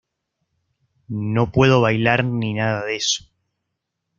Y 1.09 1.13
no 1.15 1.51
puedo 1.51 1.79
bailar 1.79 2.23
ni 2.25 2.55
nada 2.55 2.83
de 2.85 2.95
eso. 2.95 3.25